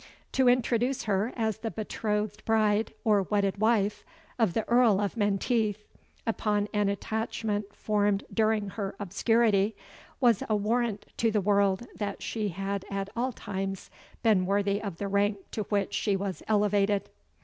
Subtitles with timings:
[0.31, 4.03] To introduce her as the betrothed bride, or wedded wife,
[4.39, 5.85] of the Earl of Menteith,
[6.25, 9.75] upon an attachment formed during her obscurity,
[10.19, 13.91] was a warrant to the world that she had at all times
[14.23, 17.07] been worthy of the rank to which she was elevated.